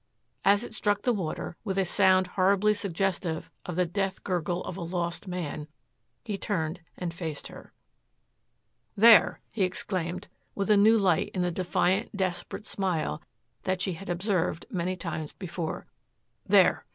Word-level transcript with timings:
As 0.43 0.63
it 0.63 0.73
struck 0.73 1.03
the 1.03 1.13
water 1.13 1.57
with 1.63 1.77
a 1.77 1.85
sound 1.85 2.25
horribly 2.25 2.73
suggestive 2.73 3.51
of 3.67 3.75
the 3.75 3.85
death 3.85 4.23
gurgle 4.23 4.63
of 4.63 4.75
a 4.75 4.81
lost 4.81 5.27
man, 5.27 5.67
he 6.25 6.39
turned 6.39 6.81
and 6.97 7.13
faced 7.13 7.49
her. 7.49 7.71
"There," 8.97 9.41
he 9.51 9.61
exclaimed 9.61 10.27
with 10.55 10.71
a 10.71 10.75
new 10.75 10.97
light 10.97 11.29
in 11.35 11.43
the 11.43 11.51
defiant, 11.51 12.17
desperate 12.17 12.65
smile 12.65 13.21
that 13.61 13.79
she 13.79 13.93
had 13.93 14.09
observed 14.09 14.65
many 14.71 14.95
times 14.95 15.33
before, 15.33 15.85
"there. 16.47 16.83